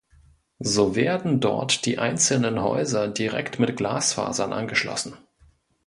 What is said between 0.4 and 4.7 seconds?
So werden dort die einzelnen Häuser direkt mit Glasfasern